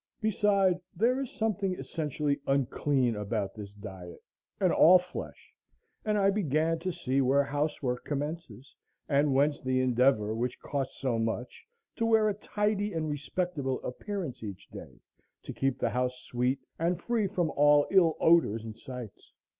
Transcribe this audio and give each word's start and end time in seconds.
Beside, 0.19 0.79
there 0.95 1.19
is 1.21 1.29
something 1.31 1.75
essentially 1.75 2.39
unclean 2.47 3.15
about 3.15 3.53
this 3.53 3.71
diet 3.71 4.19
and 4.59 4.73
all 4.73 4.97
flesh, 4.97 5.53
and 6.03 6.17
I 6.17 6.31
began 6.31 6.79
to 6.79 6.91
see 6.91 7.21
where 7.21 7.43
housework 7.43 8.03
commences, 8.03 8.73
and 9.07 9.35
whence 9.35 9.61
the 9.61 9.79
endeavor, 9.79 10.33
which 10.33 10.59
costs 10.59 10.99
so 10.99 11.19
much, 11.19 11.67
to 11.97 12.07
wear 12.07 12.27
a 12.27 12.33
tidy 12.33 12.93
and 12.93 13.11
respectable 13.11 13.79
appearance 13.83 14.41
each 14.41 14.67
day, 14.71 15.01
to 15.43 15.53
keep 15.53 15.77
the 15.77 15.91
house 15.91 16.19
sweet 16.23 16.57
and 16.79 16.99
free 16.99 17.27
from 17.27 17.51
all 17.51 17.85
ill 17.91 18.17
odors 18.19 18.63
and 18.63 18.79
sights. 18.79 19.33